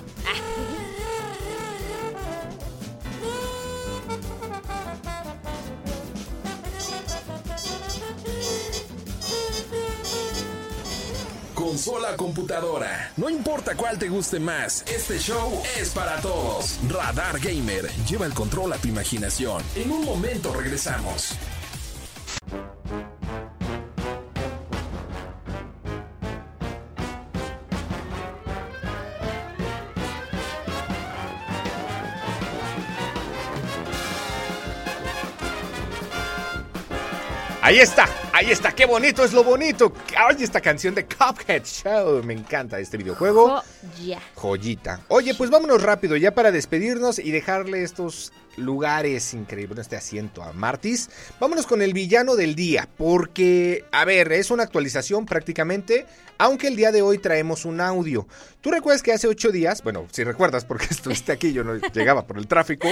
[11.73, 13.11] Consola computadora.
[13.17, 16.77] No importa cuál te guste más, este show es para todos.
[16.87, 17.89] Radar Gamer.
[18.07, 19.63] Lleva el control a tu imaginación.
[19.73, 21.35] En un momento regresamos.
[37.63, 39.93] Ahí está, ahí está, qué bonito es lo bonito.
[40.29, 43.57] Oye, esta canción de Cuphead Show, me encanta este videojuego.
[43.57, 43.63] Oh,
[44.03, 44.19] ya.
[44.35, 45.01] Joyita.
[45.07, 50.53] Oye, pues vámonos rápido ya para despedirnos y dejarle estos lugares increíbles, este asiento a
[50.53, 51.09] Martis.
[51.39, 56.05] Vámonos con el villano del día, porque, a ver, es una actualización prácticamente,
[56.37, 58.27] aunque el día de hoy traemos un audio.
[58.61, 62.25] Tú recuerdas que hace ocho días, bueno, si recuerdas porque estuviste aquí, yo no llegaba
[62.25, 62.89] por el tráfico,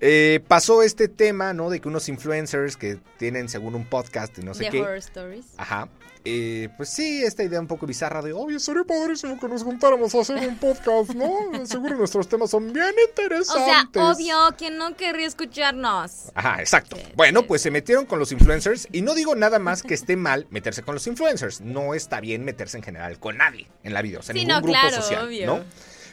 [0.00, 1.70] eh, pasó este tema, ¿no?
[1.70, 4.80] De que unos influencers que tienen según un podcast y no sé qué.
[4.82, 5.46] Horror Stories.
[5.56, 5.88] Ajá.
[6.28, 10.12] Eh, pues sí, esta idea un poco bizarra de, oye, sería padrísimo que nos juntáramos
[10.12, 11.30] a hacer un podcast, ¿no?
[11.66, 13.64] Seguro nuestros temas son bien O interesantes.
[13.64, 16.32] sea, obvio, ¿quién no querría escucharnos?
[16.34, 16.96] Ajá, exacto.
[17.14, 20.48] Bueno, pues se metieron con los influencers y no digo nada más que esté mal
[20.50, 21.60] meterse con los influencers.
[21.60, 24.54] No está bien meterse en general con nadie en la vida, o sea, Sí, ningún
[24.54, 25.46] no, grupo claro, social, obvio.
[25.46, 25.64] ¿no?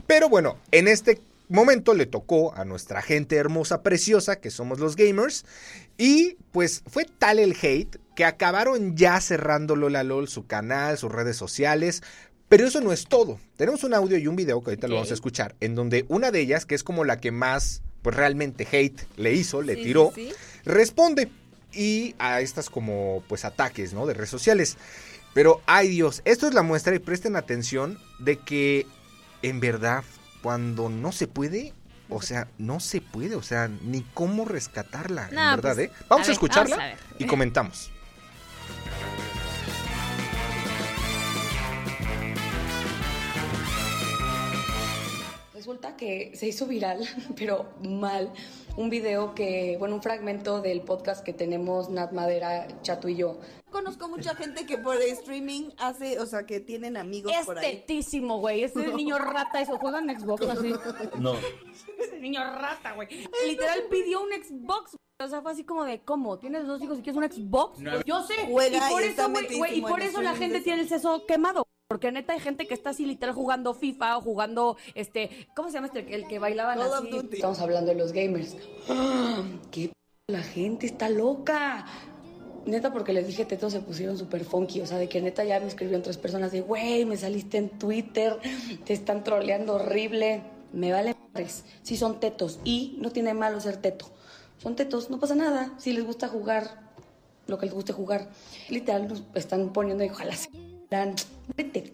[0.06, 1.22] Pero bueno, en este
[1.54, 5.46] momento le tocó a nuestra gente hermosa, preciosa, que somos los gamers,
[5.98, 11.12] y pues fue tal el hate que acabaron ya cerrando Lola LOL su canal, sus
[11.12, 12.04] redes sociales.
[12.50, 13.40] Pero eso no es todo.
[13.56, 16.30] Tenemos un audio y un video que ahorita lo vamos a escuchar, en donde una
[16.30, 19.84] de ellas, que es como la que más, pues realmente hate le hizo, le Sí,
[19.84, 20.36] tiró, sí, sí.
[20.66, 21.30] responde
[21.72, 24.06] y a estas como pues ataques, ¿no?
[24.06, 24.78] De redes sociales.
[25.34, 28.86] Pero ay Dios, esto es la muestra y presten atención de que
[29.42, 30.04] en verdad
[30.44, 31.74] cuando no se puede,
[32.10, 35.92] o sea, no se puede, o sea, ni cómo rescatarla, en No, verdad, pues, ¿eh?
[36.10, 37.16] Vamos a, a ver, escucharla vamos a ver.
[37.18, 37.90] y comentamos.
[45.54, 48.34] Resulta que se hizo viral, pero mal,
[48.76, 53.40] un video que, bueno, un fragmento del podcast que tenemos Nat Madera, Chato y yo.
[53.70, 57.66] Conozco mucha gente que por streaming hace, o sea, que tienen amigos por ahí.
[57.66, 58.64] Estetísimo, güey.
[58.64, 60.74] Ese niño rata, eso juega en Xbox así.
[61.20, 61.34] No.
[62.00, 63.08] Ese niño rata, güey.
[63.48, 64.96] Literal pidió un Xbox.
[65.20, 66.38] O sea, fue así como de, ¿cómo?
[66.38, 67.80] ¿Tienes dos hijos y quieres un Xbox?
[68.06, 68.34] Yo sé.
[68.48, 71.68] Juega y por eso, güey, y por eso la gente tiene el seso quemado.
[71.94, 75.76] Porque neta hay gente que está así literal jugando FIFA o jugando, este, ¿cómo se
[75.76, 76.16] llama este?
[76.16, 77.30] El que bailaban Call así.
[77.34, 78.58] Estamos hablando de los gamers.
[78.90, 79.44] ¡Ah!
[79.72, 79.94] ¡Qué p
[80.34, 81.86] la gente está loca!
[82.66, 84.82] Neta, porque les dije tetos se pusieron súper funky.
[84.82, 87.70] O sea, de que neta ya me escribieron tres personas de, güey, me saliste en
[87.70, 88.40] Twitter,
[88.86, 90.42] te están troleando horrible.
[90.72, 91.64] Me vale madres.
[91.84, 92.60] Sí son tetos.
[92.64, 94.08] Y no tiene malo ser teto.
[94.58, 95.76] Son tetos, no pasa nada.
[95.78, 96.92] Si les gusta jugar
[97.46, 98.30] lo que les guste jugar.
[98.70, 100.50] Literal, nos están poniendo, y ojalá se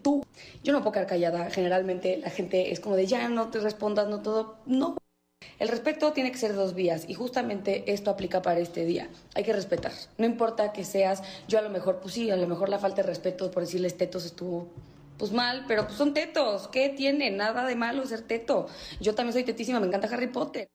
[0.02, 0.24] Tú.
[0.62, 1.50] Yo no puedo quedar callada.
[1.50, 4.56] Generalmente la gente es como de ya no te respondas, no todo.
[4.66, 4.96] No.
[5.58, 9.08] El respeto tiene que ser dos vías y justamente esto aplica para este día.
[9.34, 9.92] Hay que respetar.
[10.18, 13.02] No importa que seas, yo a lo mejor, pues sí, a lo mejor la falta
[13.02, 14.68] de respeto por decirles tetos estuvo
[15.18, 16.68] pues mal, pero pues son tetos.
[16.68, 17.30] ¿Qué tiene?
[17.30, 18.68] Nada de malo ser teto.
[19.00, 20.68] Yo también soy tetísima, me encanta Harry Potter.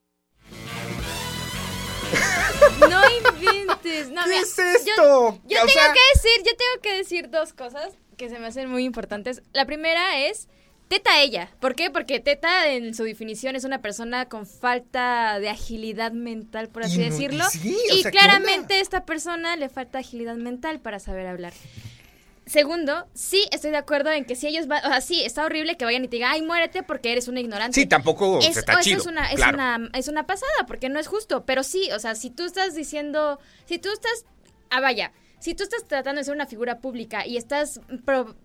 [2.80, 4.08] No inventes.
[4.10, 5.40] No, ¿Qué mira, es esto?
[5.44, 8.70] Yo, tengo sea- que decir, yo tengo que decir dos cosas que se me hacen
[8.70, 9.42] muy importantes.
[9.52, 10.48] La primera es
[10.88, 11.50] Teta ella.
[11.60, 11.90] ¿Por qué?
[11.90, 16.94] Porque Teta en su definición es una persona con falta de agilidad mental, por así
[16.94, 17.44] Y no- y decirlo.
[17.50, 21.26] sí, o y sea, ¿qué claramente a esta persona le falta agilidad mental para saber
[21.26, 21.52] hablar.
[22.46, 25.76] Segundo, sí estoy de acuerdo en que si ellos van, o sea, sí, está horrible
[25.76, 27.74] que vayan y te digan, ay, muérete porque eres una ignorante.
[27.74, 28.98] Sí, tampoco Es- está o eso chido.
[29.00, 29.54] es una, es, claro.
[29.54, 31.44] una, es una pasada, porque no es justo.
[31.44, 34.24] Pero sí, o sea, si tú estás diciendo, si tú estás,
[34.70, 38.36] ah, vaya, si tú estás tratando de ser una figura pública y estás, pro-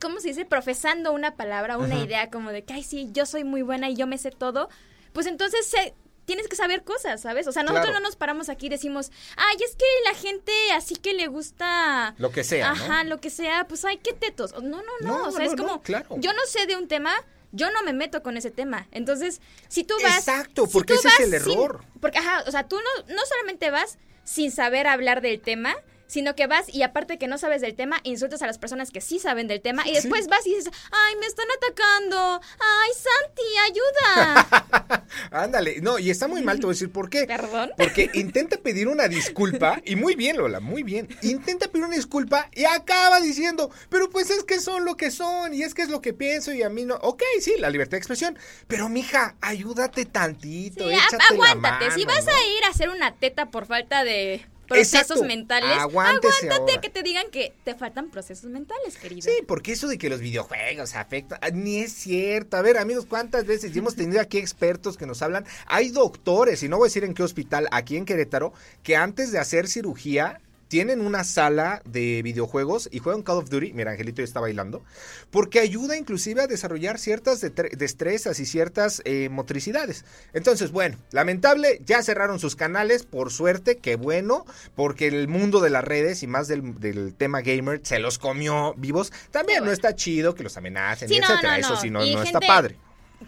[0.00, 0.44] ¿cómo se dice?
[0.44, 3.94] Profesando una palabra, una idea como de que, ay, sí, yo soy muy buena y
[3.94, 4.68] yo me sé todo,
[5.12, 7.46] pues entonces se- tienes que saber cosas, ¿sabes?
[7.46, 8.00] O sea, nosotros Claro.
[8.00, 12.14] no nos paramos aquí y decimos, ay, es que la gente así que le gusta...
[12.18, 12.82] Lo que sea, ¿no?
[12.84, 14.52] Ajá, lo que sea, pues ay, qué tetos.
[14.54, 16.16] No, no, no, No, o sea, no, es como, claro.
[16.18, 17.14] yo no sé de un tema,
[17.52, 18.88] yo no me meto con ese tema.
[18.90, 20.18] Entonces, si tú vas...
[20.18, 21.84] Exacto, porque ese es el sin- error.
[22.00, 25.74] porque, ajá, o sea, tú no, no solamente vas sin saber hablar del tema,
[26.06, 29.00] sino que vas y aparte que no sabes del tema, insultas a las personas que
[29.00, 33.42] sí saben del tema y después vas y dices, ay, me están atacando, ay, Santi,
[33.70, 35.04] ayuda.
[35.30, 37.26] Ándale, no, y está muy mal, te voy a decir por qué.
[37.26, 37.72] Perdón.
[37.76, 41.08] Porque intenta pedir una disculpa, y muy bien, Lola, muy bien.
[41.22, 45.54] Intenta pedir una disculpa y acaba diciendo, pero pues es que son lo que son,
[45.54, 46.96] y es que es lo que pienso, y a mí no.
[46.96, 48.38] Ok, sí, la libertad de expresión.
[48.66, 51.90] Pero, mija, ayúdate tantito, Sí, échate la aguántate.
[51.92, 52.32] si vas ¿no?
[52.32, 55.24] a ir a hacer una teta por falta de procesos Exacto.
[55.24, 56.80] mentales, Aguántese aguántate ahora.
[56.80, 59.22] que te digan que te faltan procesos mentales, querido.
[59.22, 62.56] Sí, porque eso de que los videojuegos afectan, ah, ni es cierto.
[62.56, 65.44] A ver, amigos, ¿cuántas veces hemos tenido aquí expertos que nos hablan?
[65.66, 69.32] Hay doctores, y no voy a decir en qué hospital, aquí en Querétaro, que antes
[69.32, 70.40] de hacer cirugía
[70.74, 73.72] tienen una sala de videojuegos y juegan Call of Duty.
[73.74, 74.82] Mira, Angelito ya está bailando.
[75.30, 80.04] Porque ayuda inclusive a desarrollar ciertas destrezas y ciertas eh, motricidades.
[80.32, 85.70] Entonces, bueno, lamentable, ya cerraron sus canales, por suerte, qué bueno, porque el mundo de
[85.70, 89.12] las redes y más del, del tema gamer se los comió vivos.
[89.30, 91.58] También no está chido que los amenacen, Sí, y no, etcétera.
[91.58, 92.76] no, Eso sí no, no está padre.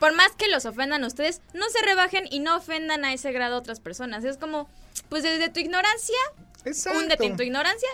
[0.00, 3.30] Por más que los ofendan a ustedes, no se rebajen y no ofendan a ese
[3.30, 4.24] grado a otras personas.
[4.24, 4.68] Es como,
[5.08, 6.16] pues desde tu ignorancia,
[6.66, 6.98] Exacto.
[6.98, 7.88] húndete en tu ignorancia,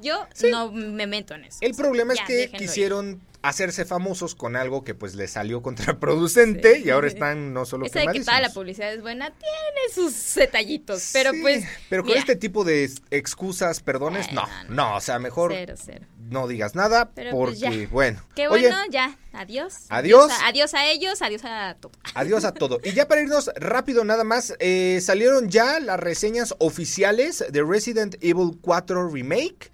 [0.00, 1.58] yo no me meto en eso.
[1.60, 3.18] El problema es que ir.
[3.44, 7.98] Hacerse famosos con algo que pues les salió contraproducente y ahora están no solo Eso
[7.98, 11.64] de que toda la publicidad es buena tiene sus detallitos, pero Sí, pues...
[11.90, 15.74] Pero con mira, este tipo de excusas, perdones, no, Bueno, no, o sea, mejor Cero,
[15.76, 16.06] cero.
[16.30, 18.22] no digas nada Pero porque, pues bueno.
[18.34, 19.16] Qué Oye, bueno, ya.
[19.32, 19.86] Adiós.
[19.90, 20.30] Adiós.
[20.30, 21.92] a, adiós a ellos, adiós a todo.
[22.14, 22.80] Adiós a todo.
[22.82, 28.14] Y ya para irnos rápido nada más, eh, salieron ya las reseñas oficiales de Resident
[28.22, 29.72] Evil 4 Remake.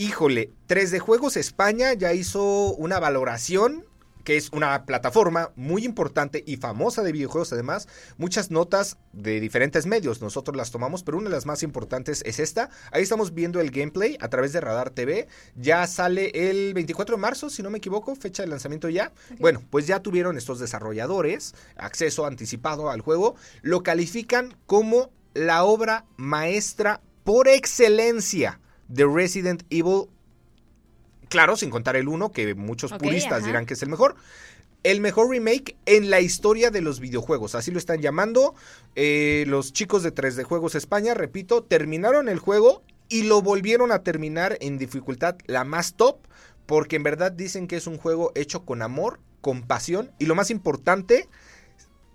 [0.00, 3.84] Híjole, 3D Juegos España ya hizo una valoración
[4.24, 7.86] que es una plataforma muy importante y famosa de videojuegos además,
[8.16, 12.38] muchas notas de diferentes medios, nosotros las tomamos, pero una de las más importantes es
[12.38, 17.16] esta, ahí estamos viendo el gameplay a través de Radar TV, ya sale el 24
[17.16, 20.58] de marzo, si no me equivoco, fecha de lanzamiento ya, bueno, pues ya tuvieron estos
[20.60, 28.60] desarrolladores acceso anticipado al juego, lo califican como la obra maestra por excelencia
[28.90, 30.08] de Resident Evil
[31.30, 33.46] Claro, sin contar el 1, que muchos puristas ajá.
[33.46, 34.16] dirán que es el mejor.
[34.82, 38.56] El mejor remake en la historia de los videojuegos, así lo están llamando.
[38.96, 44.02] Eh, los chicos de 3D Juegos España, repito, terminaron el juego y lo volvieron a
[44.02, 46.18] terminar en dificultad la más top,
[46.66, 50.34] porque en verdad dicen que es un juego hecho con amor, con pasión y lo
[50.34, 51.28] más importante,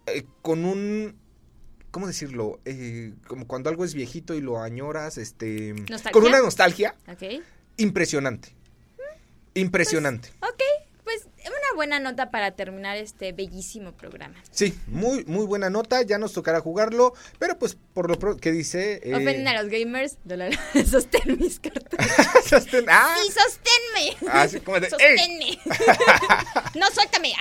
[0.07, 1.15] eh, con un...
[1.95, 2.59] ¿Cómo decirlo?
[2.65, 5.71] Eh, como cuando algo es viejito y lo añoras, este...
[5.71, 6.11] ¿Nostalgia?
[6.11, 7.41] Con una nostalgia ¿Ok?
[7.77, 8.53] impresionante.
[9.53, 10.27] Impresionante.
[10.41, 10.74] Ok, pues una
[11.75, 14.35] buena nota para terminar este bellísimo programa.
[14.51, 16.01] Sí, muy, muy buena nota.
[16.01, 17.13] Ya nos tocará jugarlo.
[17.39, 19.01] Pero pues por lo pronto, ¿qué dice?
[19.03, 20.17] Eh, Ofenden a los gamers,
[20.89, 21.99] sostén mis cartas.
[22.49, 24.31] sostén- ah, ¡Sí, sosténme!
[24.31, 25.57] Así como de, ¡Sosténme!
[26.75, 27.33] no, suéltame.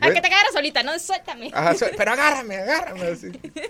[0.00, 1.50] A que te agarras solita, no, suéltame.
[1.52, 3.12] ajá, so- pero agárrame, agárrame.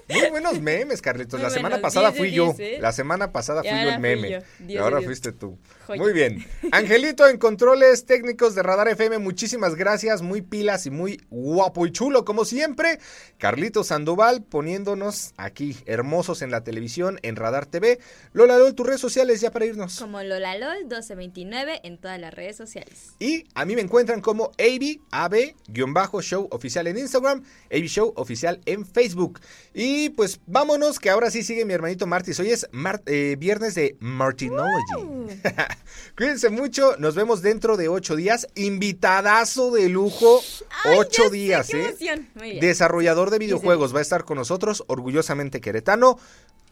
[0.09, 1.35] Muy buenos memes, Carlitos.
[1.41, 2.55] Muy La semana buenos, pasada 10 de fui yo.
[2.55, 2.79] 10, ¿eh?
[2.81, 4.31] La semana pasada fui yo el meme.
[4.31, 4.39] yo.
[4.61, 5.07] Y 10 de ahora 10.
[5.09, 5.59] fuiste tú.
[5.87, 6.03] Joya.
[6.03, 6.47] Muy bien.
[6.73, 9.88] Angelito en controles técnicos de Radar FM, muchísimas gracias.
[9.89, 12.99] Gracias, muy pilas y muy guapo y chulo como siempre.
[13.39, 17.99] Carlito Sandoval poniéndonos aquí hermosos en la televisión, en Radar TV.
[18.35, 19.99] Lola Lol, tus redes sociales ya para irnos.
[19.99, 23.15] Como LolaLol 1229 en todas las redes sociales.
[23.19, 28.85] Y a mí me encuentran como AB, AB-show oficial en Instagram, AB Show oficial en
[28.85, 29.41] Facebook.
[29.73, 32.39] Y pues vámonos, que ahora sí sigue mi hermanito Martis.
[32.41, 35.39] Hoy es mar- eh, viernes de Martinology.
[36.17, 38.47] Cuídense mucho, nos vemos dentro de ocho días.
[38.55, 40.43] Invitadazo de lujo,
[40.85, 41.89] Ay, ocho días, ¿eh?
[41.89, 42.29] emoción.
[42.35, 42.61] Muy bien.
[42.61, 46.19] Desarrollador de videojuegos va a estar con nosotros, orgullosamente queretano.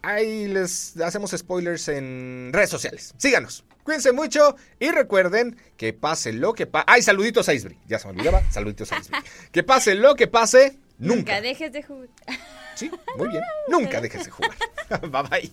[0.03, 3.15] Ahí les hacemos spoilers en redes sociales.
[3.19, 3.65] Síganos.
[3.83, 6.85] Cuídense mucho y recuerden que pase lo que pase.
[6.89, 7.79] ¡Ay, saluditos a Isbri!
[7.87, 8.43] Ya se me olvidaba.
[8.51, 9.19] Saluditos a Isbri.
[9.53, 11.41] Que pase lo que pase, Nunca nunca.
[11.41, 12.09] dejes de jugar.
[12.75, 13.43] Sí, muy bien.
[13.69, 14.57] Nunca dejes de jugar.
[15.03, 15.53] bye bye.